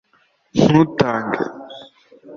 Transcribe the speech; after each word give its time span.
ntutange 0.63 1.41